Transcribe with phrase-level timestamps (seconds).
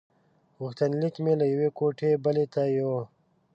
[0.59, 3.03] غوښتنلیک مې له یوې کوټې بلې ته یووړ.